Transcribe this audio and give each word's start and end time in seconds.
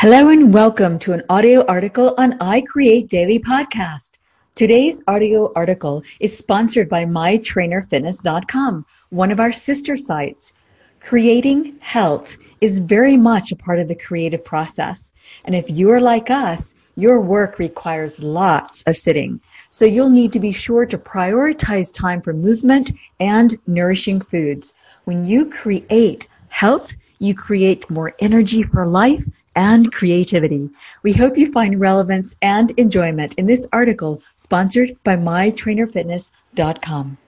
Hello 0.00 0.30
and 0.30 0.54
welcome 0.54 0.98
to 1.00 1.12
an 1.12 1.22
audio 1.28 1.62
article 1.66 2.14
on 2.16 2.34
I 2.40 2.62
Create 2.62 3.10
Daily 3.10 3.38
podcast. 3.38 4.12
Today's 4.54 5.02
audio 5.06 5.52
article 5.54 6.02
is 6.20 6.34
sponsored 6.34 6.88
by 6.88 7.04
mytrainerfitness.com, 7.04 8.86
one 9.10 9.30
of 9.30 9.40
our 9.40 9.52
sister 9.52 9.98
sites. 9.98 10.54
Creating 11.00 11.78
health 11.82 12.38
is 12.62 12.78
very 12.78 13.18
much 13.18 13.52
a 13.52 13.56
part 13.56 13.78
of 13.78 13.88
the 13.88 13.94
creative 13.94 14.42
process. 14.42 15.10
And 15.44 15.54
if 15.54 15.68
you're 15.68 16.00
like 16.00 16.30
us, 16.30 16.74
your 16.96 17.20
work 17.20 17.58
requires 17.58 18.22
lots 18.22 18.82
of 18.84 18.96
sitting. 18.96 19.38
So 19.68 19.84
you'll 19.84 20.08
need 20.08 20.32
to 20.32 20.40
be 20.40 20.50
sure 20.50 20.86
to 20.86 20.96
prioritize 20.96 21.92
time 21.92 22.22
for 22.22 22.32
movement 22.32 22.90
and 23.20 23.54
nourishing 23.66 24.22
foods. 24.22 24.74
When 25.04 25.26
you 25.26 25.50
create 25.50 26.26
health, 26.48 26.94
you 27.18 27.34
create 27.34 27.90
more 27.90 28.14
energy 28.20 28.62
for 28.62 28.86
life 28.86 29.26
and 29.60 29.92
creativity. 29.92 30.70
We 31.02 31.12
hope 31.12 31.36
you 31.36 31.52
find 31.52 31.78
relevance 31.78 32.34
and 32.40 32.70
enjoyment 32.78 33.34
in 33.34 33.44
this 33.44 33.68
article 33.74 34.22
sponsored 34.38 34.96
by 35.04 35.16
mytrainerfitness.com. 35.16 37.18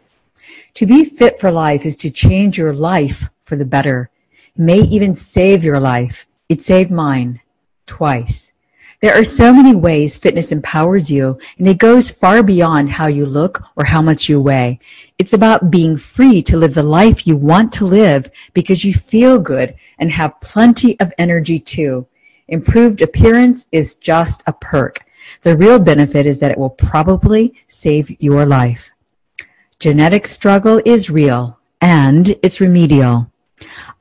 To 0.75 0.87
be 0.87 1.05
fit 1.05 1.39
for 1.39 1.51
life 1.51 1.85
is 1.85 1.95
to 1.97 2.11
change 2.11 2.57
your 2.57 2.73
life 2.73 3.29
for 3.45 3.57
the 3.57 3.67
better. 3.67 4.09
It 4.57 4.63
may 4.63 4.81
even 4.81 5.15
save 5.15 5.63
your 5.63 5.79
life. 5.79 6.27
It 6.49 6.63
saved 6.63 6.91
mine 6.91 7.43
twice. 7.85 8.55
There 9.03 9.15
are 9.15 9.25
so 9.25 9.53
many 9.53 9.75
ways 9.75 10.17
fitness 10.17 10.53
empowers 10.53 11.11
you, 11.11 11.39
and 11.59 11.69
it 11.69 11.77
goes 11.77 12.11
far 12.11 12.43
beyond 12.43 12.93
how 12.93 13.09
you 13.09 13.27
look 13.27 13.63
or 13.77 13.85
how 13.85 14.01
much 14.01 14.31
you 14.31 14.41
weigh. 14.41 14.81
It's 15.19 15.35
about 15.35 15.71
being 15.71 15.99
free 15.99 16.41
to 16.45 16.57
live 16.57 16.73
the 16.73 16.83
life 16.83 17.27
you 17.27 17.37
want 17.37 17.75
to 17.75 17.85
live 17.85 18.31
because 18.55 18.87
you 18.87 18.95
feel 18.95 19.39
good 19.39 19.75
and 19.99 20.11
have 20.11 20.41
plenty 20.41 20.99
of 20.99 21.13
energy 21.19 21.59
too. 21.59 22.07
Improved 22.53 23.01
appearance 23.01 23.67
is 23.73 23.95
just 23.95 24.43
a 24.47 24.53
perk. 24.53 25.07
The 25.41 25.57
real 25.57 25.79
benefit 25.79 26.27
is 26.27 26.39
that 26.41 26.51
it 26.51 26.59
will 26.59 26.69
probably 26.69 27.55
save 27.67 28.15
your 28.21 28.45
life. 28.45 28.91
Genetic 29.79 30.27
struggle 30.27 30.79
is 30.85 31.09
real 31.09 31.59
and 31.81 32.37
it's 32.43 32.61
remedial. 32.61 33.33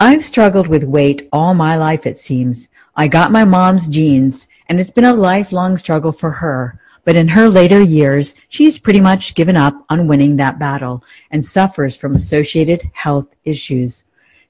I've 0.02 0.26
struggled 0.26 0.68
with 0.68 0.84
weight 0.84 1.30
all 1.32 1.54
my 1.54 1.78
life, 1.78 2.06
it 2.06 2.18
seems. 2.18 2.68
I 2.94 3.08
got 3.08 3.32
my 3.32 3.46
mom's 3.46 3.88
genes 3.88 4.50
and 4.68 4.82
it's 4.82 4.92
been 4.92 5.06
a 5.06 5.14
lifelong 5.14 5.78
struggle 5.78 6.12
for 6.12 6.32
her. 6.32 6.78
But 7.06 7.16
in 7.16 7.30
her 7.30 7.48
later 7.48 7.82
years, 7.82 8.36
she's 8.50 8.78
pretty 8.78 9.00
much 9.00 9.34
given 9.34 9.56
up 9.56 9.86
on 9.90 10.08
winning 10.10 10.36
that 10.36 10.60
battle 10.60 11.06
and 11.32 11.46
suffers 11.46 11.96
from 11.96 12.16
associated 12.16 12.92
health 12.92 13.34
issues. 13.46 14.04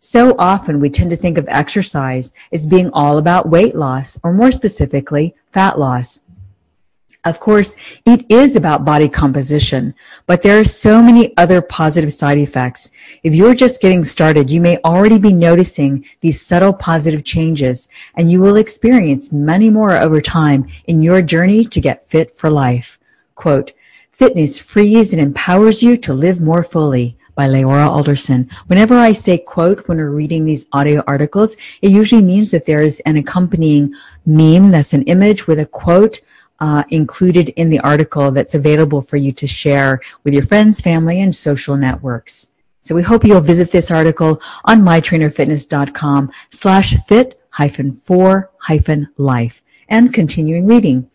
So 0.04 0.36
often 0.40 0.80
we 0.80 0.90
tend 0.90 1.12
to 1.12 1.16
think 1.16 1.38
of 1.38 1.48
exercise 1.48 2.34
as 2.52 2.66
being 2.66 2.90
all 2.92 3.20
about 3.20 3.50
weight 3.50 3.76
loss, 3.76 4.20
or 4.24 4.34
more 4.34 4.52
specifically, 4.52 5.36
fat 5.52 5.78
loss. 5.78 6.22
Of 7.24 7.40
course, 7.40 7.76
it 8.04 8.26
is 8.32 8.56
about 8.56 8.84
body 8.84 9.08
composition, 9.08 9.94
but 10.26 10.42
there 10.42 10.60
are 10.60 10.66
so 10.66 11.04
many 11.04 11.38
other 11.38 11.62
positive 11.62 12.12
side 12.12 12.40
effects. 12.40 12.90
If 13.22 13.36
you're 13.36 13.54
just 13.54 13.80
getting 13.80 14.04
started, 14.04 14.50
you 14.50 14.60
may 14.60 14.80
already 14.80 15.20
be 15.20 15.34
noticing 15.34 16.04
these 16.22 16.44
subtle 16.44 16.74
positive 16.74 17.24
changes, 17.24 17.88
and 18.16 18.32
you 18.32 18.42
will 18.42 18.56
experience 18.56 19.32
many 19.32 19.70
more 19.70 19.96
over 19.96 20.20
time 20.20 20.68
in 20.86 21.04
your 21.04 21.22
journey 21.22 21.64
to 21.66 21.80
get 21.80 22.08
fit 22.08 22.32
for 22.32 22.50
life. 22.50 22.98
Quote, 23.36 23.74
fitness 24.12 24.58
frees 24.58 25.14
and 25.14 25.22
empowers 25.22 25.84
you 25.84 25.96
to 25.98 26.12
live 26.12 26.42
more 26.42 26.64
fully 26.64 27.20
by 27.36 27.48
LeAura 27.48 27.88
Alderson. 27.88 28.50
Whenever 28.68 28.98
I 28.98 29.12
say 29.12 29.38
quote 29.38 29.88
when 29.88 29.98
we're 29.98 30.10
reading 30.10 30.46
these 30.46 30.68
audio 30.74 31.04
articles, 31.08 31.56
it 31.82 31.92
usually 31.92 32.24
means 32.24 32.52
that 32.52 32.66
there 32.66 32.82
is 32.82 33.00
an 33.02 33.18
accompanying 33.18 33.94
meme 34.26 34.72
that's 34.72 34.94
an 34.94 35.04
image 35.04 35.48
with 35.48 35.60
a 35.60 35.66
quote 35.66 36.22
uh, 36.60 36.84
included 36.90 37.50
in 37.50 37.70
the 37.70 37.80
article 37.80 38.32
that's 38.32 38.54
available 38.54 39.02
for 39.02 39.18
you 39.18 39.32
to 39.32 39.48
share 39.48 40.00
with 40.24 40.34
your 40.34 40.44
friends, 40.44 40.80
family, 40.80 41.22
and 41.22 41.36
social 41.36 41.76
networks. 41.76 42.50
So 42.84 42.96
we 42.96 43.04
hope 43.04 43.24
you'll 43.24 43.42
visit 43.42 43.72
this 43.72 43.92
article 43.92 44.42
on 44.66 44.82
mytrainerfitness.com 44.82 46.32
slash 46.52 46.96
fit 47.08 47.42
hyphen 47.50 47.92
for 47.92 48.52
hyphen 48.58 49.10
life 49.18 49.62
and 49.90 50.14
continuing 50.14 50.66
reading. 50.66 51.10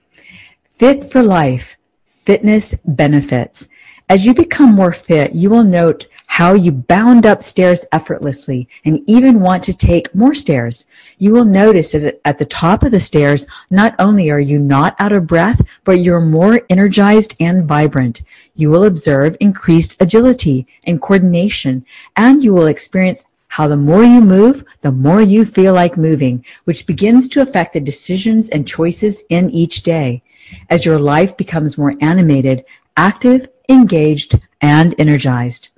Fit 0.64 1.10
for 1.10 1.22
life, 1.22 1.76
fitness 2.04 2.74
benefits. 2.84 3.68
As 4.08 4.24
you 4.24 4.34
become 4.34 4.72
more 4.72 4.92
fit, 4.92 5.34
you 5.34 5.50
will 5.50 5.64
note 5.64 6.06
how 6.26 6.54
you 6.54 6.70
bound 6.70 7.26
up 7.26 7.42
stairs 7.42 7.84
effortlessly 7.90 8.68
and 8.84 9.02
even 9.08 9.40
want 9.40 9.64
to 9.64 9.76
take 9.76 10.14
more 10.14 10.32
stairs. 10.32 10.86
You 11.18 11.32
will 11.32 11.44
notice 11.44 11.90
that 11.90 12.20
at 12.24 12.38
the 12.38 12.44
top 12.44 12.84
of 12.84 12.92
the 12.92 13.00
stairs, 13.00 13.48
not 13.68 13.96
only 13.98 14.30
are 14.30 14.38
you 14.38 14.60
not 14.60 14.94
out 15.00 15.10
of 15.10 15.26
breath, 15.26 15.60
but 15.82 15.98
you're 15.98 16.20
more 16.20 16.60
energized 16.70 17.34
and 17.40 17.66
vibrant. 17.66 18.22
You 18.54 18.70
will 18.70 18.84
observe 18.84 19.36
increased 19.40 20.00
agility 20.00 20.68
and 20.84 21.02
coordination, 21.02 21.84
and 22.14 22.44
you 22.44 22.54
will 22.54 22.68
experience 22.68 23.24
how 23.48 23.66
the 23.66 23.76
more 23.76 24.04
you 24.04 24.20
move, 24.20 24.62
the 24.82 24.92
more 24.92 25.20
you 25.20 25.44
feel 25.44 25.72
like 25.72 25.96
moving, 25.96 26.44
which 26.62 26.86
begins 26.86 27.26
to 27.28 27.40
affect 27.40 27.72
the 27.72 27.80
decisions 27.80 28.50
and 28.50 28.68
choices 28.68 29.24
in 29.30 29.50
each 29.50 29.82
day. 29.82 30.22
As 30.70 30.84
your 30.84 31.00
life 31.00 31.36
becomes 31.36 31.76
more 31.76 31.96
animated, 32.00 32.64
active, 32.96 33.48
engaged, 33.68 34.38
and 34.60 34.94
energized. 34.98 35.70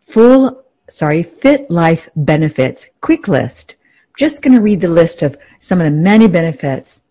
Full, 0.00 0.62
sorry, 0.88 1.22
Fit 1.22 1.70
Life 1.70 2.08
benefits. 2.16 2.88
Quick 3.00 3.28
list. 3.28 3.76
Just 4.16 4.42
going 4.42 4.54
to 4.54 4.60
read 4.60 4.80
the 4.80 4.88
list 4.88 5.22
of 5.22 5.36
some 5.58 5.80
of 5.80 5.84
the 5.84 5.90
many 5.90 6.26
benefits. 6.26 7.02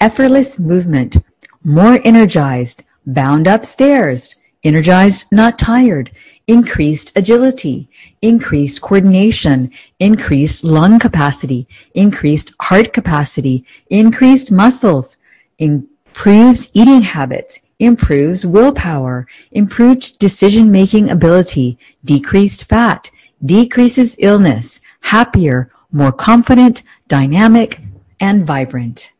Effortless 0.00 0.58
movement, 0.58 1.16
more 1.62 2.00
energized, 2.04 2.82
bound 3.06 3.46
upstairs, 3.46 4.36
energized, 4.62 5.26
not 5.32 5.58
tired, 5.58 6.10
increased 6.46 7.12
agility, 7.16 7.88
increased 8.22 8.82
coordination, 8.82 9.70
increased 9.98 10.64
lung 10.64 10.98
capacity, 10.98 11.66
increased 11.94 12.52
heart 12.60 12.92
capacity, 12.92 13.64
increased 13.88 14.50
muscles, 14.50 15.16
improves 15.58 16.70
eating 16.72 17.02
habits, 17.02 17.60
improves 17.80 18.46
willpower, 18.46 19.26
improved 19.50 20.18
decision 20.18 20.70
making 20.70 21.10
ability, 21.10 21.78
decreased 22.04 22.64
fat, 22.68 23.10
decreases 23.44 24.16
illness, 24.20 24.80
happier, 25.00 25.72
more 25.90 26.12
confident, 26.12 26.82
dynamic, 27.08 27.80
and 28.20 28.46
vibrant. 28.46 29.12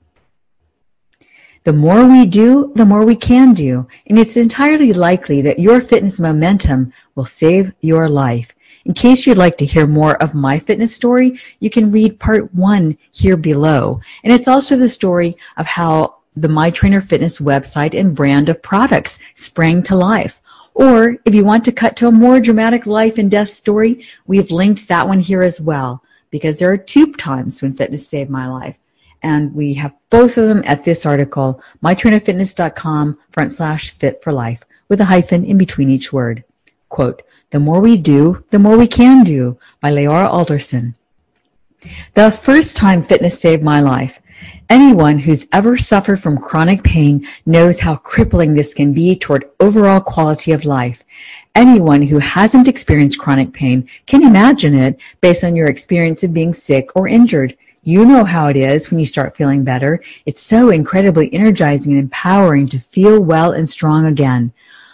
The 1.64 1.72
more 1.72 2.06
we 2.06 2.24
do, 2.26 2.72
the 2.74 2.86
more 2.86 3.04
we 3.04 3.16
can 3.16 3.52
do, 3.52 3.86
and 4.06 4.18
it's 4.18 4.36
entirely 4.36 4.92
likely 4.92 5.42
that 5.42 5.58
your 5.58 5.80
fitness 5.80 6.18
momentum 6.18 6.92
will 7.14 7.26
save 7.26 7.72
your 7.80 8.08
life. 8.08 8.54
In 8.86 8.94
case 8.94 9.26
you'd 9.26 9.36
like 9.36 9.58
to 9.58 9.66
hear 9.66 9.86
more 9.86 10.16
of 10.22 10.34
my 10.34 10.58
fitness 10.58 10.94
story, 10.94 11.38
you 11.58 11.68
can 11.68 11.92
read 11.92 12.18
part 12.18 12.54
one 12.54 12.96
here 13.12 13.36
below. 13.36 14.00
And 14.24 14.32
it's 14.32 14.48
also 14.48 14.76
the 14.76 14.88
story 14.88 15.36
of 15.58 15.66
how 15.66 16.19
the 16.36 16.48
My 16.48 16.70
Trainer 16.70 17.00
Fitness 17.00 17.40
website 17.40 17.98
and 17.98 18.14
brand 18.14 18.48
of 18.48 18.62
products 18.62 19.18
sprang 19.34 19.82
to 19.84 19.96
life. 19.96 20.40
Or 20.74 21.16
if 21.24 21.34
you 21.34 21.44
want 21.44 21.64
to 21.64 21.72
cut 21.72 21.96
to 21.96 22.08
a 22.08 22.12
more 22.12 22.40
dramatic 22.40 22.86
life 22.86 23.18
and 23.18 23.30
death 23.30 23.52
story, 23.52 24.04
we've 24.26 24.50
linked 24.50 24.88
that 24.88 25.08
one 25.08 25.20
here 25.20 25.42
as 25.42 25.60
well 25.60 26.02
because 26.30 26.58
there 26.58 26.72
are 26.72 26.78
two 26.78 27.12
times 27.12 27.60
when 27.60 27.72
fitness 27.72 28.06
saved 28.06 28.30
my 28.30 28.46
life. 28.46 28.76
And 29.22 29.54
we 29.54 29.74
have 29.74 29.94
both 30.08 30.38
of 30.38 30.48
them 30.48 30.62
at 30.64 30.84
this 30.84 31.04
article, 31.04 31.60
mytrainerfitness.com 31.82 33.18
front 33.30 33.52
slash 33.52 33.90
fit 33.90 34.22
for 34.22 34.32
life 34.32 34.64
with 34.88 35.00
a 35.00 35.06
hyphen 35.06 35.44
in 35.44 35.58
between 35.58 35.90
each 35.90 36.12
word. 36.12 36.44
Quote, 36.88 37.22
the 37.50 37.60
more 37.60 37.80
we 37.80 37.96
do, 37.96 38.44
the 38.50 38.58
more 38.58 38.78
we 38.78 38.86
can 38.86 39.24
do 39.24 39.58
by 39.80 39.90
LeAura 39.90 40.28
Alderson. 40.28 40.94
The 42.14 42.30
first 42.30 42.76
time 42.76 43.02
fitness 43.02 43.40
saved 43.40 43.62
my 43.62 43.80
life, 43.80 44.20
Anyone 44.68 45.18
who's 45.18 45.48
ever 45.52 45.76
suffered 45.76 46.20
from 46.20 46.38
chronic 46.38 46.84
pain 46.84 47.26
knows 47.44 47.80
how 47.80 47.96
crippling 47.96 48.54
this 48.54 48.72
can 48.72 48.92
be 48.92 49.16
toward 49.16 49.50
overall 49.58 50.00
quality 50.00 50.52
of 50.52 50.64
life. 50.64 51.04
Anyone 51.54 52.02
who 52.02 52.18
hasn't 52.18 52.68
experienced 52.68 53.18
chronic 53.18 53.52
pain 53.52 53.88
can 54.06 54.22
imagine 54.22 54.74
it 54.74 54.98
based 55.20 55.42
on 55.42 55.56
your 55.56 55.66
experience 55.66 56.22
of 56.22 56.32
being 56.32 56.54
sick 56.54 56.90
or 56.94 57.08
injured. 57.08 57.56
You 57.82 58.04
know 58.04 58.24
how 58.24 58.48
it 58.48 58.56
is 58.56 58.90
when 58.90 59.00
you 59.00 59.06
start 59.06 59.34
feeling 59.34 59.64
better. 59.64 60.02
It's 60.26 60.42
so 60.42 60.70
incredibly 60.70 61.32
energizing 61.32 61.92
and 61.92 62.00
empowering 62.00 62.68
to 62.68 62.78
feel 62.78 63.20
well 63.20 63.52
and 63.52 63.68
strong 63.68 64.06
again. 64.06 64.52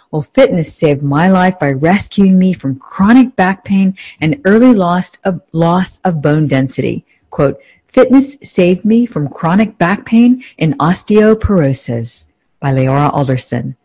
Well, 0.09 0.21
fitness 0.21 0.73
saved 0.73 1.03
my 1.03 1.29
life 1.29 1.59
by 1.59 1.71
rescuing 1.71 2.39
me 2.39 2.53
from 2.53 2.79
chronic 2.79 3.35
back 3.35 3.65
pain 3.65 3.97
and 4.21 4.41
early 4.45 4.73
loss 4.73 5.11
of, 5.25 5.41
loss 5.51 5.99
of 6.05 6.21
bone 6.21 6.47
density. 6.47 7.05
Quote, 7.29 7.59
Fitness 7.87 8.37
Saved 8.43 8.85
Me 8.85 9.05
from 9.05 9.29
Chronic 9.29 9.77
Back 9.77 10.05
Pain 10.05 10.43
and 10.59 10.77
Osteoporosis 10.77 12.27
by 12.59 12.71
LeAura 12.71 13.11
Alderson. 13.13 13.75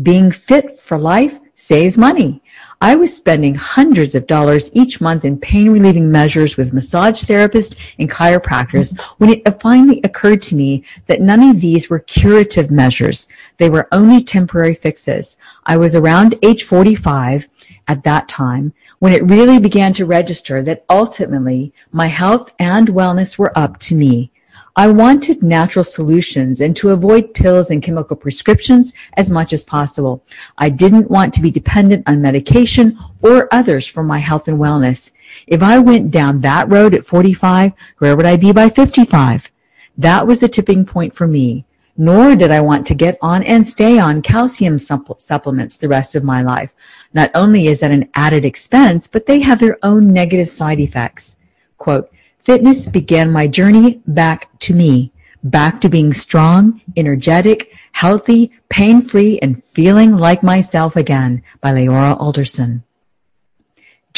Being 0.00 0.30
fit 0.30 0.78
for 0.78 0.98
life 0.98 1.40
saves 1.54 1.98
money. 1.98 2.40
I 2.80 2.94
was 2.94 3.16
spending 3.16 3.56
hundreds 3.56 4.14
of 4.14 4.28
dollars 4.28 4.70
each 4.74 5.00
month 5.00 5.24
in 5.24 5.40
pain 5.40 5.70
relieving 5.70 6.08
measures 6.08 6.56
with 6.56 6.72
massage 6.72 7.24
therapists 7.24 7.76
and 7.98 8.08
chiropractors 8.08 8.96
when 9.18 9.30
it 9.30 9.60
finally 9.60 10.00
occurred 10.04 10.40
to 10.42 10.54
me 10.54 10.84
that 11.06 11.20
none 11.20 11.42
of 11.42 11.60
these 11.60 11.90
were 11.90 11.98
curative 11.98 12.70
measures. 12.70 13.26
They 13.56 13.70
were 13.70 13.88
only 13.90 14.22
temporary 14.22 14.74
fixes. 14.74 15.36
I 15.66 15.76
was 15.78 15.96
around 15.96 16.36
age 16.44 16.62
45 16.62 17.48
at 17.88 18.04
that 18.04 18.28
time 18.28 18.72
when 19.00 19.12
it 19.12 19.24
really 19.24 19.58
began 19.58 19.92
to 19.94 20.06
register 20.06 20.62
that 20.62 20.84
ultimately 20.88 21.72
my 21.90 22.06
health 22.06 22.52
and 22.58 22.88
wellness 22.88 23.38
were 23.38 23.56
up 23.58 23.78
to 23.78 23.94
me. 23.94 24.30
I 24.76 24.86
wanted 24.86 25.42
natural 25.42 25.82
solutions 25.82 26.60
and 26.60 26.76
to 26.76 26.90
avoid 26.90 27.34
pills 27.34 27.70
and 27.72 27.82
chemical 27.82 28.14
prescriptions 28.14 28.94
as 29.16 29.28
much 29.28 29.52
as 29.52 29.64
possible. 29.64 30.22
I 30.56 30.68
didn't 30.68 31.10
want 31.10 31.34
to 31.34 31.42
be 31.42 31.50
dependent 31.50 32.08
on 32.08 32.22
medication 32.22 32.96
or 33.20 33.48
others 33.50 33.88
for 33.88 34.04
my 34.04 34.18
health 34.18 34.46
and 34.46 34.56
wellness. 34.56 35.12
If 35.48 35.64
I 35.64 35.80
went 35.80 36.12
down 36.12 36.42
that 36.42 36.70
road 36.70 36.94
at 36.94 37.04
45, 37.04 37.72
where 37.98 38.16
would 38.16 38.26
I 38.26 38.36
be 38.36 38.52
by 38.52 38.68
55? 38.68 39.50
That 39.96 40.28
was 40.28 40.38
the 40.38 40.48
tipping 40.48 40.84
point 40.84 41.12
for 41.12 41.26
me. 41.26 41.64
Nor 42.00 42.36
did 42.36 42.52
I 42.52 42.60
want 42.60 42.86
to 42.86 42.94
get 42.94 43.18
on 43.20 43.42
and 43.42 43.66
stay 43.66 43.98
on 43.98 44.22
calcium 44.22 44.78
supplements 44.78 45.76
the 45.76 45.88
rest 45.88 46.14
of 46.14 46.22
my 46.22 46.42
life. 46.42 46.74
Not 47.12 47.32
only 47.34 47.66
is 47.66 47.80
that 47.80 47.90
an 47.90 48.08
added 48.14 48.44
expense, 48.44 49.08
but 49.08 49.26
they 49.26 49.40
have 49.40 49.58
their 49.58 49.76
own 49.82 50.12
negative 50.12 50.48
side 50.48 50.78
effects. 50.78 51.36
Quote, 51.76 52.08
Fitness 52.38 52.86
began 52.86 53.32
my 53.32 53.48
journey 53.48 54.00
back 54.06 54.48
to 54.60 54.72
me, 54.72 55.12
back 55.42 55.80
to 55.80 55.88
being 55.88 56.12
strong, 56.12 56.80
energetic, 56.96 57.72
healthy, 57.92 58.52
pain-free, 58.68 59.40
and 59.40 59.62
feeling 59.62 60.16
like 60.16 60.42
myself 60.42 60.94
again 60.94 61.42
by 61.60 61.72
LeAura 61.72 62.18
Alderson. 62.18 62.84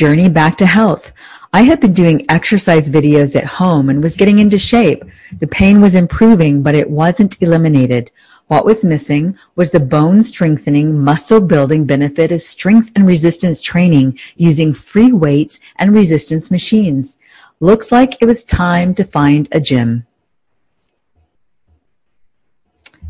Journey 0.01 0.31
back 0.31 0.57
to 0.57 0.65
health. 0.65 1.13
I 1.53 1.61
had 1.61 1.79
been 1.79 1.93
doing 1.93 2.25
exercise 2.31 2.89
videos 2.89 3.37
at 3.37 3.45
home 3.45 3.91
and 3.91 4.03
was 4.03 4.17
getting 4.17 4.39
into 4.39 4.57
shape. 4.57 5.05
The 5.41 5.47
pain 5.47 5.83
was 5.83 5.95
improving, 5.95 6.63
but 6.63 6.75
it 6.75 6.89
wasn't 6.89 7.37
eliminated. 7.43 8.11
What 8.47 8.65
was 8.65 8.83
missing 8.83 9.37
was 9.57 9.73
the 9.73 9.79
bone 9.79 10.23
strengthening, 10.23 10.99
muscle 10.99 11.43
building 11.43 11.85
benefit 11.85 12.33
of 12.33 12.41
strength 12.41 12.91
and 12.97 13.07
resistance 13.07 13.61
training 13.61 14.19
using 14.37 14.73
free 14.73 15.13
weights 15.13 15.61
and 15.77 15.93
resistance 15.93 16.51
machines. 16.51 17.19
Looks 17.61 17.93
like 17.93 18.17
it 18.23 18.25
was 18.25 18.43
time 18.43 18.95
to 18.95 19.05
find 19.05 19.49
a 19.53 19.61
gym. 19.61 20.07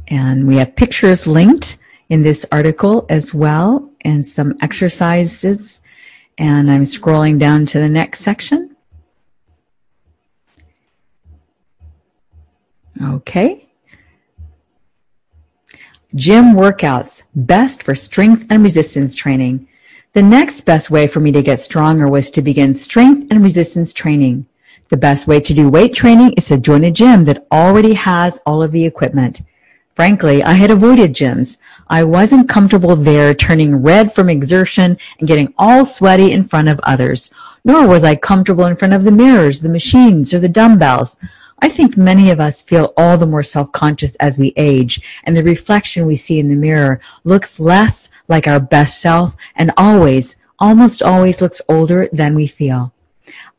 And 0.08 0.48
we 0.48 0.56
have 0.56 0.74
pictures 0.74 1.28
linked 1.28 1.78
in 2.08 2.22
this 2.22 2.44
article 2.50 3.06
as 3.08 3.32
well 3.32 3.88
and 4.00 4.26
some 4.26 4.58
exercises. 4.60 5.82
And 6.40 6.70
I'm 6.70 6.84
scrolling 6.84 7.38
down 7.38 7.66
to 7.66 7.78
the 7.78 7.88
next 7.88 8.20
section. 8.20 8.74
Okay. 13.00 13.68
Gym 16.14 16.54
workouts, 16.54 17.24
best 17.34 17.82
for 17.82 17.94
strength 17.94 18.46
and 18.48 18.62
resistance 18.62 19.14
training. 19.14 19.68
The 20.14 20.22
next 20.22 20.62
best 20.62 20.90
way 20.90 21.06
for 21.06 21.20
me 21.20 21.30
to 21.30 21.42
get 21.42 21.60
stronger 21.60 22.08
was 22.08 22.30
to 22.30 22.40
begin 22.40 22.72
strength 22.72 23.26
and 23.30 23.42
resistance 23.42 23.92
training. 23.92 24.46
The 24.88 24.96
best 24.96 25.26
way 25.26 25.40
to 25.40 25.52
do 25.52 25.68
weight 25.68 25.92
training 25.92 26.32
is 26.38 26.46
to 26.46 26.56
join 26.56 26.84
a 26.84 26.90
gym 26.90 27.26
that 27.26 27.46
already 27.52 27.92
has 27.92 28.40
all 28.46 28.62
of 28.62 28.72
the 28.72 28.86
equipment. 28.86 29.42
Frankly, 30.00 30.42
I 30.42 30.54
had 30.54 30.70
avoided 30.70 31.12
gyms. 31.12 31.58
I 31.88 32.04
wasn't 32.04 32.48
comfortable 32.48 32.96
there 32.96 33.34
turning 33.34 33.82
red 33.82 34.14
from 34.14 34.30
exertion 34.30 34.96
and 35.18 35.28
getting 35.28 35.52
all 35.58 35.84
sweaty 35.84 36.32
in 36.32 36.42
front 36.42 36.70
of 36.70 36.80
others. 36.84 37.30
Nor 37.66 37.86
was 37.86 38.02
I 38.02 38.16
comfortable 38.16 38.64
in 38.64 38.76
front 38.76 38.94
of 38.94 39.04
the 39.04 39.10
mirrors, 39.10 39.60
the 39.60 39.68
machines, 39.68 40.32
or 40.32 40.38
the 40.38 40.48
dumbbells. 40.48 41.18
I 41.58 41.68
think 41.68 41.98
many 41.98 42.30
of 42.30 42.40
us 42.40 42.62
feel 42.62 42.94
all 42.96 43.18
the 43.18 43.26
more 43.26 43.42
self-conscious 43.42 44.14
as 44.14 44.38
we 44.38 44.54
age, 44.56 45.20
and 45.24 45.36
the 45.36 45.44
reflection 45.44 46.06
we 46.06 46.16
see 46.16 46.38
in 46.40 46.48
the 46.48 46.56
mirror 46.56 46.98
looks 47.24 47.60
less 47.60 48.08
like 48.26 48.48
our 48.48 48.58
best 48.58 49.02
self 49.02 49.36
and 49.54 49.70
always, 49.76 50.38
almost 50.58 51.02
always 51.02 51.42
looks 51.42 51.60
older 51.68 52.08
than 52.10 52.34
we 52.34 52.46
feel. 52.46 52.94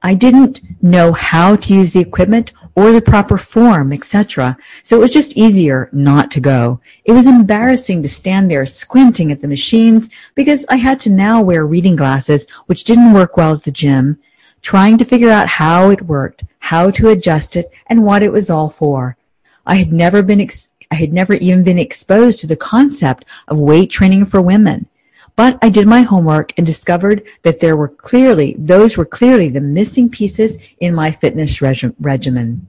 I 0.01 0.15
didn't 0.15 0.61
know 0.81 1.11
how 1.11 1.55
to 1.55 1.73
use 1.75 1.93
the 1.93 1.99
equipment 1.99 2.51
or 2.75 2.91
the 2.91 3.01
proper 3.01 3.37
form, 3.37 3.91
etc. 3.91 4.57
So 4.83 4.97
it 4.97 5.01
was 5.01 5.13
just 5.13 5.37
easier 5.37 5.89
not 5.91 6.31
to 6.31 6.39
go. 6.39 6.79
It 7.05 7.11
was 7.11 7.27
embarrassing 7.27 8.01
to 8.03 8.09
stand 8.09 8.49
there 8.49 8.65
squinting 8.65 9.31
at 9.31 9.41
the 9.41 9.47
machines 9.47 10.09
because 10.35 10.65
I 10.69 10.77
had 10.77 10.99
to 11.01 11.09
now 11.09 11.41
wear 11.41 11.65
reading 11.65 11.95
glasses, 11.95 12.49
which 12.67 12.83
didn't 12.83 13.13
work 13.13 13.37
well 13.37 13.53
at 13.53 13.63
the 13.63 13.71
gym, 13.71 14.19
trying 14.61 14.97
to 14.97 15.05
figure 15.05 15.29
out 15.29 15.47
how 15.47 15.89
it 15.89 16.03
worked, 16.03 16.43
how 16.59 16.91
to 16.91 17.09
adjust 17.09 17.55
it, 17.55 17.71
and 17.87 18.03
what 18.03 18.23
it 18.23 18.31
was 18.31 18.49
all 18.49 18.69
for. 18.69 19.17
I 19.65 19.75
had 19.75 19.91
never 19.91 20.23
been, 20.23 20.41
ex- 20.41 20.69
I 20.89 20.95
had 20.95 21.13
never 21.13 21.33
even 21.33 21.63
been 21.63 21.79
exposed 21.79 22.39
to 22.41 22.47
the 22.47 22.55
concept 22.55 23.25
of 23.47 23.59
weight 23.59 23.89
training 23.89 24.25
for 24.25 24.41
women. 24.41 24.87
But 25.35 25.57
I 25.61 25.69
did 25.69 25.87
my 25.87 26.01
homework 26.01 26.53
and 26.57 26.65
discovered 26.65 27.23
that 27.43 27.59
there 27.59 27.75
were 27.75 27.87
clearly, 27.87 28.55
those 28.57 28.97
were 28.97 29.05
clearly 29.05 29.49
the 29.49 29.61
missing 29.61 30.09
pieces 30.09 30.57
in 30.79 30.93
my 30.93 31.11
fitness 31.11 31.61
reg- 31.61 31.95
regimen. 31.99 32.67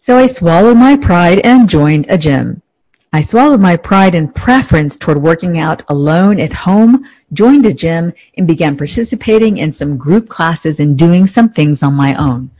So 0.00 0.16
I 0.18 0.26
swallowed 0.26 0.76
my 0.76 0.96
pride 0.96 1.40
and 1.40 1.68
joined 1.68 2.06
a 2.08 2.18
gym. 2.18 2.62
I 3.12 3.22
swallowed 3.22 3.60
my 3.60 3.76
pride 3.76 4.14
and 4.14 4.34
preference 4.34 4.98
toward 4.98 5.22
working 5.22 5.58
out 5.58 5.82
alone 5.88 6.38
at 6.38 6.52
home, 6.52 7.08
joined 7.32 7.64
a 7.64 7.72
gym, 7.72 8.12
and 8.36 8.46
began 8.46 8.76
participating 8.76 9.56
in 9.56 9.72
some 9.72 9.96
group 9.96 10.28
classes 10.28 10.80
and 10.80 10.98
doing 10.98 11.26
some 11.26 11.48
things 11.48 11.82
on 11.82 11.94
my 11.94 12.14
own. 12.14 12.50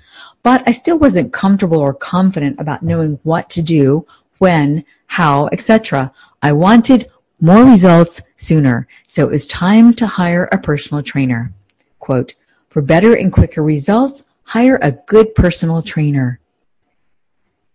But 0.43 0.63
I 0.67 0.73
still 0.73 0.99
wasn't 0.99 1.33
comfortable 1.33 1.79
or 1.79 1.93
confident 1.93 2.59
about 2.59 2.83
knowing 2.83 3.19
what 3.23 3.51
to 3.51 3.63
do, 3.63 4.07
when, 4.39 4.85
how, 5.07 5.49
etc. 5.53 6.13
I 6.43 6.53
wanted 6.53 7.11
more 7.41 7.65
results 7.65 8.23
sooner, 8.37 8.89
so 9.07 9.25
it 9.25 9.31
was 9.31 9.47
time 9.47 9.93
to 9.95 10.07
hire 10.07 10.49
a 10.53 10.59
personal 10.59 11.03
trainer. 11.03 11.53
Quote, 11.99 12.35
for 12.69 12.83
better 12.83 13.15
and 13.15 13.33
quicker 13.33 13.63
results, 13.63 14.25
hire 14.45 14.79
a 14.83 14.93
good 14.93 15.35
personal 15.35 15.83
trainer. 15.83 16.41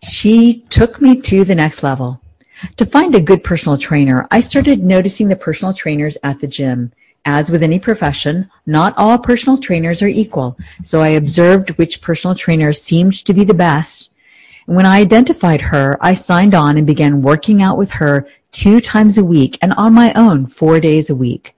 She 0.04 0.66
took 0.70 1.02
me 1.02 1.22
to 1.22 1.44
the 1.44 1.56
next 1.56 1.84
level. 1.84 2.22
To 2.78 2.86
find 2.86 3.14
a 3.14 3.22
good 3.22 3.44
personal 3.44 3.78
trainer, 3.78 4.28
I 4.32 4.40
started 4.40 4.84
noticing 4.84 5.28
the 5.28 5.36
personal 5.36 5.74
trainers 5.74 6.18
at 6.24 6.40
the 6.40 6.48
gym. 6.48 6.92
As 7.26 7.52
with 7.52 7.62
any 7.62 7.78
profession, 7.78 8.50
not 8.66 8.96
all 8.98 9.18
personal 9.18 9.58
trainers 9.58 10.02
are 10.02 10.08
equal, 10.08 10.58
so 10.82 11.02
I 11.02 11.10
observed 11.10 11.78
which 11.78 12.02
personal 12.02 12.36
trainer 12.36 12.74
seemed 12.74 13.14
to 13.26 13.34
be 13.34 13.44
the 13.44 13.54
best. 13.54 14.10
When 14.66 14.86
I 14.86 15.00
identified 15.00 15.62
her, 15.62 15.98
I 16.02 16.14
signed 16.14 16.56
on 16.56 16.78
and 16.78 16.88
began 16.88 17.22
working 17.22 17.62
out 17.62 17.78
with 17.78 17.92
her 17.92 18.28
two 18.52 18.82
times 18.82 19.18
a 19.18 19.24
week 19.24 19.58
and 19.62 19.74
on 19.74 19.94
my 19.94 20.14
own 20.14 20.46
four 20.46 20.80
days 20.80 21.10
a 21.10 21.16
week. 21.16 21.56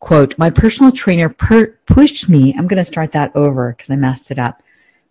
Quote, 0.00 0.38
my 0.38 0.50
personal 0.50 0.92
trainer 0.92 1.28
per- 1.28 1.78
pushed 1.86 2.28
me, 2.28 2.54
I'm 2.54 2.68
going 2.68 2.78
to 2.78 2.84
start 2.84 3.12
that 3.12 3.34
over 3.34 3.72
because 3.72 3.90
I 3.90 3.96
messed 3.96 4.30
it 4.30 4.38
up. 4.38 4.62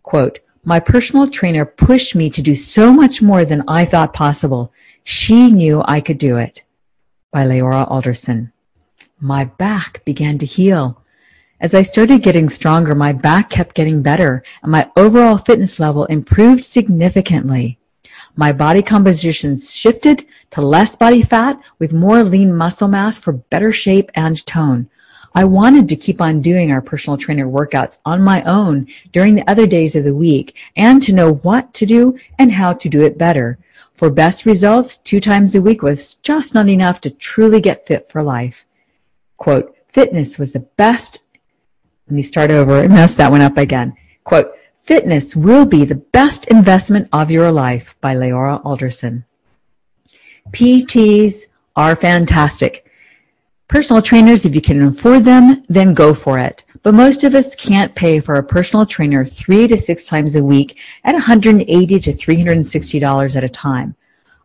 Quote, 0.04 0.40
my 0.64 0.80
personal 0.80 1.30
trainer 1.30 1.66
pushed 1.66 2.16
me 2.16 2.30
to 2.30 2.42
do 2.42 2.56
so 2.56 2.92
much 2.92 3.22
more 3.22 3.46
than 3.46 3.64
I 3.68 3.86
thought 3.86 4.14
possible. 4.14 4.72
She 5.04 5.52
knew 5.52 5.84
I 5.86 6.02
could 6.02 6.18
do 6.18 6.38
it. 6.38 6.64
By 7.32 7.46
LeAura 7.46 7.90
Alderson. 7.90 8.52
My 9.20 9.46
back 9.46 10.04
began 10.06 10.38
to 10.40 10.46
heal. 10.46 11.02
As 11.60 11.74
I 11.74 11.84
started 11.84 12.24
getting 12.24 12.50
stronger, 12.50 12.96
my 12.96 13.14
back 13.14 13.50
kept 13.50 13.76
getting 13.76 14.02
better 14.02 14.44
and 14.62 14.72
my 14.72 14.90
overall 14.96 15.38
fitness 15.38 15.80
level 15.80 16.06
improved 16.06 16.66
significantly. 16.66 17.78
My 18.38 18.52
body 18.52 18.82
composition 18.82 19.58
shifted 19.58 20.26
to 20.52 20.62
less 20.62 20.96
body 20.96 21.22
fat 21.22 21.60
with 21.80 21.94
more 21.94 22.24
lean 22.24 22.56
muscle 22.56 22.90
mass 22.90 23.18
for 23.18 23.32
better 23.32 23.72
shape 23.72 24.12
and 24.14 24.46
tone. 24.46 24.90
I 25.34 25.46
wanted 25.46 25.90
to 25.90 25.96
keep 25.96 26.22
on 26.22 26.42
doing 26.42 26.72
our 26.72 26.82
personal 26.82 27.18
trainer 27.18 27.48
workouts 27.48 28.00
on 28.06 28.22
my 28.22 28.42
own 28.44 28.88
during 29.12 29.36
the 29.36 29.50
other 29.50 29.68
days 29.68 29.96
of 29.96 30.04
the 30.04 30.16
week 30.16 30.56
and 30.76 31.02
to 31.04 31.14
know 31.14 31.34
what 31.34 31.74
to 31.76 31.86
do 31.86 32.18
and 32.38 32.54
how 32.54 32.74
to 32.74 32.90
do 32.90 33.04
it 33.04 33.18
better. 33.18 33.58
For 33.94 34.10
best 34.10 34.46
results, 34.46 34.98
two 34.98 35.22
times 35.22 35.56
a 35.56 35.62
week 35.62 35.82
was 35.82 36.16
just 36.16 36.54
not 36.54 36.68
enough 36.68 37.00
to 37.02 37.10
truly 37.10 37.62
get 37.62 37.88
fit 37.88 38.10
for 38.10 38.22
life. 38.22 38.66
Quote, 39.38 39.76
fitness 39.88 40.38
was 40.38 40.52
the 40.52 40.60
best. 40.60 41.22
Let 42.08 42.16
me 42.16 42.22
start 42.22 42.52
over 42.52 42.82
and 42.82 42.94
mess 42.94 43.16
that 43.16 43.32
one 43.32 43.42
up 43.42 43.58
again. 43.58 43.96
Quote, 44.26 44.52
fitness 44.86 45.36
will 45.36 45.66
be 45.66 45.84
the 45.84 45.96
best 45.96 46.46
investment 46.46 47.10
of 47.12 47.32
your 47.32 47.52
life 47.52 47.96
by 48.02 48.14
LeAura 48.14 48.64
Alderson. 48.64 49.26
PTs 50.52 51.46
are 51.76 51.96
fantastic. 51.96 52.86
Personal 53.68 54.00
trainers, 54.00 54.46
if 54.46 54.54
you 54.54 54.62
can 54.62 54.84
afford 54.84 55.24
them, 55.24 55.64
then 55.70 55.96
go 55.96 56.14
for 56.14 56.38
it. 56.38 56.64
But 56.84 56.94
most 56.94 57.24
of 57.24 57.34
us 57.34 57.56
can't 57.56 57.96
pay 57.96 58.20
for 58.20 58.36
a 58.36 58.44
personal 58.44 58.86
trainer 58.86 59.26
three 59.26 59.68
to 59.68 59.76
six 59.76 60.06
times 60.06 60.36
a 60.36 60.44
week 60.44 60.80
at 61.04 61.14
180 61.14 62.00
to 62.00 62.12
$360 62.12 63.36
at 63.36 63.44
a 63.44 63.50
time. 63.50 63.96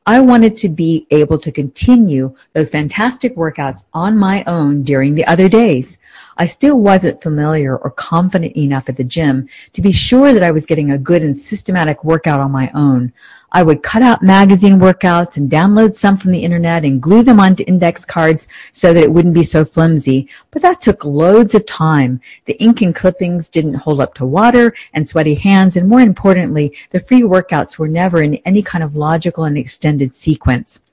I 0.06 0.18
wanted 0.20 0.56
to 0.58 0.68
be 0.68 1.06
able 1.10 1.38
to 1.38 1.52
continue 1.52 2.34
those 2.54 2.70
fantastic 2.70 3.36
workouts 3.36 3.84
on 3.92 4.16
my 4.16 4.42
own 4.44 4.82
during 4.82 5.14
the 5.14 5.26
other 5.26 5.48
days. 5.48 5.98
I 6.38 6.46
still 6.46 6.80
wasn't 6.80 7.22
familiar 7.22 7.76
or 7.76 7.90
confident 7.90 8.56
enough 8.56 8.88
at 8.88 8.96
the 8.96 9.04
gym 9.04 9.48
to 9.74 9.82
be 9.82 9.92
sure 9.92 10.32
that 10.32 10.42
I 10.42 10.52
was 10.52 10.64
getting 10.64 10.90
a 10.90 10.98
good 10.98 11.22
and 11.22 11.36
systematic 11.36 12.02
workout 12.02 12.40
on 12.40 12.50
my 12.50 12.70
own. 12.74 13.12
I 13.52 13.64
would 13.64 13.82
cut 13.82 14.02
out 14.02 14.22
magazine 14.22 14.78
workouts 14.78 15.36
and 15.36 15.50
download 15.50 15.94
some 15.94 16.16
from 16.16 16.30
the 16.30 16.44
internet 16.44 16.84
and 16.84 17.02
glue 17.02 17.24
them 17.24 17.40
onto 17.40 17.64
index 17.66 18.04
cards 18.04 18.46
so 18.70 18.94
that 18.94 19.02
it 19.02 19.12
wouldn't 19.12 19.34
be 19.34 19.42
so 19.42 19.64
flimsy. 19.64 20.28
But 20.52 20.62
that 20.62 20.80
took 20.80 21.04
loads 21.04 21.54
of 21.56 21.66
time. 21.66 22.20
The 22.44 22.60
ink 22.62 22.80
and 22.80 22.94
clippings 22.94 23.50
didn't 23.50 23.74
hold 23.74 24.00
up 24.00 24.14
to 24.14 24.26
water 24.26 24.72
and 24.94 25.08
sweaty 25.08 25.34
hands. 25.34 25.76
And 25.76 25.88
more 25.88 26.00
importantly, 26.00 26.76
the 26.90 27.00
free 27.00 27.22
workouts 27.22 27.76
were 27.76 27.88
never 27.88 28.22
in 28.22 28.36
any 28.44 28.62
kind 28.62 28.84
of 28.84 28.94
logical 28.94 29.44
and 29.44 29.58
extended 29.58 30.14
sequence. 30.14 30.84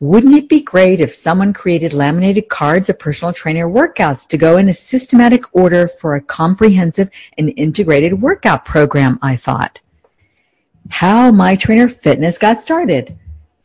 Wouldn't 0.00 0.36
it 0.36 0.48
be 0.48 0.60
great 0.60 1.00
if 1.00 1.12
someone 1.12 1.52
created 1.52 1.92
laminated 1.92 2.48
cards 2.48 2.88
of 2.88 3.00
personal 3.00 3.32
trainer 3.32 3.68
workouts 3.68 4.28
to 4.28 4.36
go 4.36 4.56
in 4.56 4.68
a 4.68 4.74
systematic 4.74 5.42
order 5.52 5.88
for 5.88 6.14
a 6.14 6.20
comprehensive 6.20 7.10
and 7.36 7.52
integrated 7.56 8.22
workout 8.22 8.64
program? 8.64 9.18
I 9.22 9.34
thought. 9.34 9.80
How 10.88 11.30
My 11.30 11.56
Trainer 11.56 11.88
Fitness 11.88 12.38
got 12.38 12.60
started. 12.60 13.16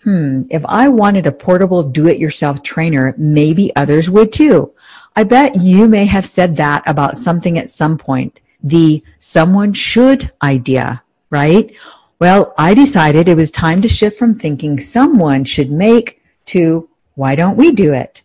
Hmm, 0.04 0.44
if 0.50 0.66
I 0.66 0.90
wanted 0.90 1.26
a 1.26 1.32
portable 1.32 1.84
do-it-yourself 1.84 2.62
trainer, 2.62 3.16
maybe 3.18 3.74
others 3.76 4.10
would 4.10 4.34
too. 4.34 4.74
I 5.16 5.24
bet 5.24 5.62
you 5.62 5.88
may 5.88 6.06
have 6.06 6.26
said 6.26 6.56
that 6.58 6.84
about 6.86 7.18
something 7.18 7.58
at 7.58 7.72
some 7.72 7.98
point. 7.98 8.40
The 8.64 9.04
someone 9.20 9.74
should 9.74 10.32
idea, 10.42 11.04
right? 11.30 11.74
Well, 12.20 12.54
I 12.58 12.74
decided 12.74 13.28
it 13.28 13.36
was 13.36 13.52
time 13.52 13.82
to 13.82 13.88
shift 13.88 14.18
from 14.18 14.36
thinking 14.36 14.80
someone 14.80 15.44
should 15.44 15.72
make 15.72 16.22
to 16.46 16.90
why 17.16 17.36
don't 17.36 17.58
we 17.58 17.72
do 17.72 17.94
it? 17.94 18.22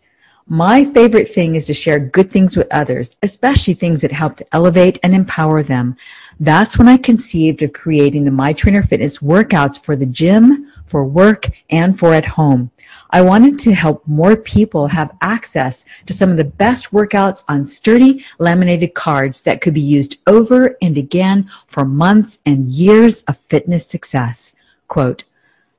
My 0.47 0.83
favorite 0.83 1.29
thing 1.29 1.53
is 1.53 1.67
to 1.67 1.75
share 1.75 1.99
good 1.99 2.31
things 2.31 2.57
with 2.57 2.67
others, 2.71 3.17
especially 3.21 3.75
things 3.75 4.01
that 4.01 4.11
help 4.11 4.37
to 4.37 4.47
elevate 4.51 4.97
and 5.03 5.13
empower 5.13 5.61
them. 5.61 5.95
That's 6.41 6.77
when 6.77 6.87
I 6.87 6.95
conceived 6.95 7.61
of 7.63 7.73
creating 7.73 8.23
the 8.23 8.31
My 8.31 8.53
Trainer 8.53 8.81
Fitness 8.81 9.17
workouts 9.17 9.77
for 9.77 9.97
the 9.97 10.05
gym, 10.05 10.71
for 10.85 11.03
work, 11.03 11.49
and 11.69 11.99
for 11.99 12.13
at 12.13 12.25
home. 12.25 12.71
I 13.09 13.21
wanted 13.21 13.59
to 13.59 13.73
help 13.73 14.07
more 14.07 14.37
people 14.37 14.87
have 14.87 15.17
access 15.19 15.85
to 16.05 16.13
some 16.13 16.29
of 16.29 16.37
the 16.37 16.45
best 16.45 16.91
workouts 16.91 17.43
on 17.49 17.65
sturdy 17.65 18.23
laminated 18.39 18.93
cards 18.93 19.41
that 19.41 19.59
could 19.59 19.73
be 19.73 19.81
used 19.81 20.19
over 20.27 20.77
and 20.81 20.97
again 20.97 21.49
for 21.67 21.83
months 21.83 22.39
and 22.45 22.69
years 22.69 23.23
of 23.23 23.37
fitness 23.49 23.85
success. 23.85 24.55
Quote, 24.87 25.25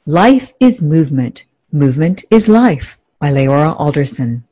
life 0.05 0.53
is 0.61 0.83
movement. 0.83 1.45
Movement 1.73 2.25
is 2.31 2.49
life 2.49 2.99
by 3.19 3.31
LeAura 3.31 3.79
Alderson. 3.79 4.45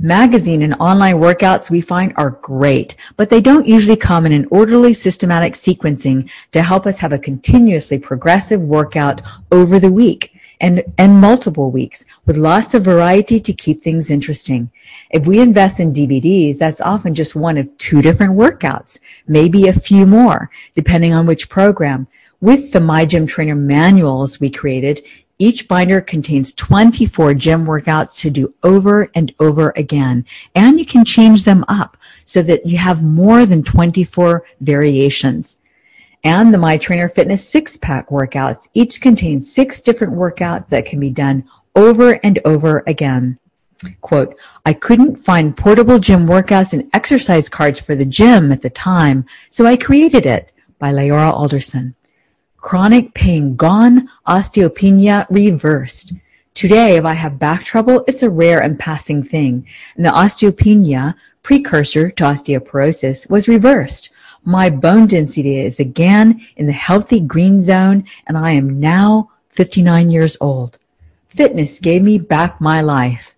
Magazine 0.00 0.62
and 0.62 0.74
online 0.74 1.16
workouts 1.16 1.70
we 1.70 1.80
find 1.80 2.12
are 2.16 2.30
great, 2.30 2.96
but 3.16 3.30
they 3.30 3.40
don't 3.40 3.66
usually 3.66 3.96
come 3.96 4.26
in 4.26 4.32
an 4.32 4.46
orderly 4.50 4.94
systematic 4.94 5.54
sequencing 5.54 6.28
to 6.52 6.62
help 6.62 6.86
us 6.86 6.98
have 6.98 7.12
a 7.12 7.18
continuously 7.18 7.98
progressive 7.98 8.60
workout 8.60 9.22
over 9.50 9.78
the 9.78 9.90
week 9.90 10.32
and, 10.60 10.82
and 10.98 11.20
multiple 11.20 11.70
weeks 11.70 12.06
with 12.24 12.36
lots 12.36 12.74
of 12.74 12.84
variety 12.84 13.40
to 13.40 13.52
keep 13.52 13.80
things 13.80 14.10
interesting. 14.10 14.70
If 15.10 15.26
we 15.26 15.40
invest 15.40 15.80
in 15.80 15.92
DVDs, 15.92 16.58
that's 16.58 16.80
often 16.80 17.14
just 17.14 17.36
one 17.36 17.58
of 17.58 17.76
two 17.78 18.02
different 18.02 18.34
workouts, 18.34 19.00
maybe 19.26 19.68
a 19.68 19.72
few 19.72 20.06
more, 20.06 20.50
depending 20.74 21.12
on 21.12 21.26
which 21.26 21.48
program. 21.48 22.06
With 22.40 22.72
the 22.72 22.80
My 22.80 23.06
Gym 23.06 23.26
Trainer 23.26 23.54
manuals 23.54 24.40
we 24.40 24.50
created, 24.50 25.02
each 25.38 25.68
binder 25.68 26.00
contains 26.00 26.54
24 26.54 27.34
gym 27.34 27.66
workouts 27.66 28.18
to 28.20 28.30
do 28.30 28.54
over 28.62 29.10
and 29.14 29.34
over 29.38 29.72
again. 29.76 30.24
And 30.54 30.78
you 30.78 30.86
can 30.86 31.04
change 31.04 31.44
them 31.44 31.64
up 31.68 31.96
so 32.24 32.42
that 32.42 32.66
you 32.66 32.78
have 32.78 33.02
more 33.02 33.44
than 33.44 33.62
24 33.62 34.44
variations. 34.60 35.60
And 36.24 36.52
the 36.52 36.58
My 36.58 36.76
Trainer 36.78 37.08
Fitness 37.08 37.46
six 37.46 37.76
pack 37.76 38.08
workouts 38.08 38.70
each 38.74 39.00
contain 39.00 39.40
six 39.40 39.80
different 39.80 40.14
workouts 40.14 40.68
that 40.68 40.86
can 40.86 40.98
be 40.98 41.10
done 41.10 41.44
over 41.74 42.18
and 42.24 42.40
over 42.44 42.82
again. 42.86 43.38
Quote, 44.00 44.34
I 44.64 44.72
couldn't 44.72 45.16
find 45.16 45.54
portable 45.54 45.98
gym 45.98 46.26
workouts 46.26 46.72
and 46.72 46.88
exercise 46.94 47.50
cards 47.50 47.78
for 47.78 47.94
the 47.94 48.06
gym 48.06 48.50
at 48.50 48.62
the 48.62 48.70
time, 48.70 49.26
so 49.50 49.66
I 49.66 49.76
created 49.76 50.24
it 50.24 50.50
by 50.78 50.92
LeAura 50.92 51.32
Alderson 51.32 51.94
chronic 52.66 53.14
pain 53.14 53.54
gone, 53.54 54.08
osteopenia 54.26 55.24
reversed. 55.30 56.12
Today, 56.52 56.96
if 56.96 57.04
I 57.04 57.12
have 57.12 57.38
back 57.38 57.62
trouble, 57.62 58.02
it's 58.08 58.24
a 58.24 58.28
rare 58.28 58.60
and 58.60 58.76
passing 58.76 59.22
thing. 59.22 59.64
And 59.94 60.04
the 60.04 60.10
osteopenia, 60.10 61.14
precursor 61.44 62.10
to 62.10 62.24
osteoporosis, 62.24 63.30
was 63.30 63.46
reversed. 63.46 64.10
My 64.42 64.68
bone 64.68 65.06
density 65.06 65.60
is 65.60 65.78
again 65.78 66.44
in 66.56 66.66
the 66.66 66.72
healthy 66.72 67.20
green 67.20 67.62
zone, 67.62 68.02
and 68.26 68.36
I 68.36 68.50
am 68.50 68.80
now 68.80 69.30
59 69.50 70.10
years 70.10 70.36
old. 70.40 70.80
Fitness 71.28 71.78
gave 71.78 72.02
me 72.02 72.18
back 72.18 72.60
my 72.60 72.80
life. 72.80 73.36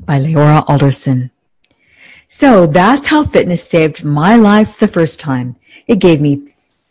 By 0.00 0.18
LeAura 0.18 0.64
Alderson. 0.68 1.30
So 2.26 2.66
that's 2.66 3.06
how 3.06 3.22
fitness 3.22 3.62
saved 3.68 4.04
my 4.04 4.34
life 4.34 4.80
the 4.80 4.88
first 4.88 5.20
time. 5.20 5.54
It 5.86 6.00
gave 6.00 6.20
me 6.20 6.42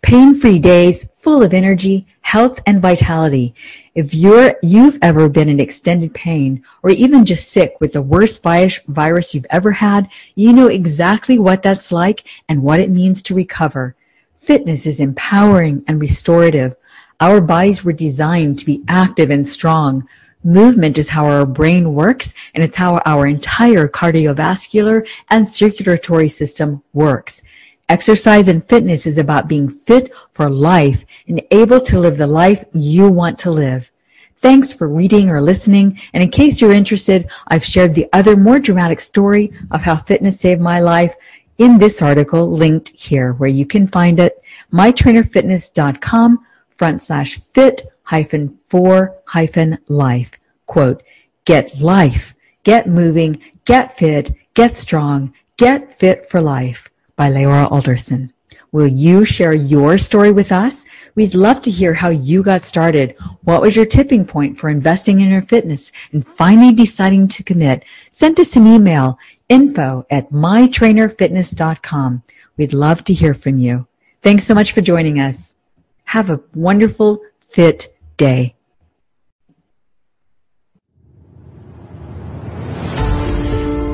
pain-free 0.01 0.60
days 0.60 1.10
full 1.13 1.44
of 1.44 1.53
energy, 1.53 2.08
health, 2.22 2.60
and 2.65 2.82
vitality. 2.82 3.53
If 3.96 4.13
you're, 4.13 4.56
you've 4.63 4.98
ever 5.01 5.27
been 5.27 5.50
in 5.50 5.60
extended 5.60 6.13
pain 6.13 6.63
or 6.84 6.91
even 6.91 7.25
just 7.25 7.51
sick 7.51 7.75
with 7.79 7.94
the 7.94 8.01
worst 8.01 8.41
virus 8.44 9.34
you've 9.34 9.46
ever 9.50 9.72
had, 9.72 10.10
you 10.36 10.53
know 10.53 10.68
exactly 10.68 11.38
what 11.38 11.62
that's 11.62 11.91
like 11.91 12.24
and 12.48 12.63
what 12.63 12.79
it 12.79 12.89
means 12.89 13.22
to 13.24 13.36
recover. 13.36 13.96
Fitness 14.38 14.86
is 14.86 15.00
empowering 15.00 15.84
and 15.88 16.00
restorative. 16.00 16.75
Our 17.20 17.41
bodies 17.41 17.84
were 17.84 17.94
designed 17.94 18.60
to 18.60 18.65
be 18.65 18.84
active 18.88 19.29
and 19.29 19.48
strong. 19.48 20.08
Movement 20.44 20.98
is 20.98 21.10
how 21.10 21.25
our 21.25 21.46
brain 21.46 21.94
works 21.94 22.34
and 22.56 22.63
it's 22.63 22.77
how 22.77 23.01
our 23.06 23.27
entire 23.27 23.89
cardiovascular 23.89 25.06
and 25.29 25.48
circulatory 25.48 26.29
system 26.29 26.82
works. 26.94 27.44
Exercise 27.89 28.48
and 28.48 28.63
fitness 28.63 29.08
is 29.08 29.17
about 29.17 29.48
being 29.48 29.67
fit 29.67 30.13
for 30.34 30.48
life 30.48 31.05
and 31.27 31.41
able 31.50 31.81
to 31.81 32.00
live 32.00 32.17
the 32.17 32.27
life 32.27 32.63
you 32.72 33.10
want 33.10 33.39
to 33.39 33.50
live. 33.50 33.91
Thanks 34.36 34.72
for 34.72 34.88
reading 34.88 35.27
or 35.27 35.41
listening. 35.41 36.00
And 36.13 36.22
in 36.22 36.29
case 36.29 36.62
you're 36.62 36.72
interested, 36.72 37.31
I've 37.48 37.65
shared 37.65 37.96
the 37.96 38.08
other 38.13 38.38
more 38.38 38.60
dramatic 38.60 39.01
story 39.01 39.51
of 39.72 39.81
how 39.81 39.96
fitness 39.96 40.39
saved 40.39 40.62
my 40.62 40.79
life 40.79 41.15
in 41.58 41.79
this 41.79 42.00
article 42.03 42.51
linked 42.51 42.89
here 42.89 43.34
where 43.34 43.50
you 43.50 43.65
can 43.65 43.88
find 43.88 44.19
it 44.19 44.39
mytrainerfitness.com 44.72 46.46
front 46.69 47.01
slash 47.01 47.39
fit 47.39 47.91
hyphen 48.03 48.50
for 48.67 49.15
hyphen 49.25 49.79
life. 49.88 50.34
Quote, 50.67 51.01
get 51.43 51.79
life, 51.79 52.36
get 52.63 52.88
moving, 52.88 53.41
get 53.65 53.98
fit, 53.98 54.36
get 54.53 54.77
strong, 54.77 55.34
get 55.58 55.91
fit 55.91 56.24
for 56.24 56.39
life 56.39 56.89
by 57.19 57.29
LeAura 57.29 57.69
Alderson. 57.69 58.31
Will 58.71 58.88
you 58.88 59.25
share 59.25 59.53
your 59.53 59.97
story 59.97 60.31
with 60.31 60.53
us? 60.53 60.85
We'd 61.15 61.35
love 61.35 61.61
to 61.63 61.69
hear 61.69 61.93
how 61.93 62.07
you 62.07 62.41
got 62.41 62.63
started. 62.63 63.13
What 63.43 63.61
was 63.61 63.75
your 63.75 63.85
tipping 63.85 64.25
point 64.25 64.57
for 64.57 64.69
investing 64.69 65.19
in 65.19 65.27
your 65.27 65.41
fitness 65.41 65.91
and 66.13 66.25
finally 66.25 66.73
deciding 66.73 67.27
to 67.27 67.43
commit? 67.43 67.83
Send 68.13 68.39
us 68.39 68.55
an 68.55 68.67
email, 68.67 69.19
info 69.49 70.05
at 70.09 70.31
mytrainerfitness.com. 70.31 72.23
We'd 72.55 72.73
love 72.73 73.03
to 73.03 73.13
hear 73.13 73.33
from 73.33 73.57
you. 73.57 73.85
Thanks 74.21 74.45
so 74.45 74.53
much 74.53 74.71
for 74.71 74.79
joining 74.79 75.19
us. 75.19 75.57
Have 76.05 76.29
a 76.29 76.39
wonderful, 76.55 77.19
fit 77.41 77.89
day. 78.15 78.55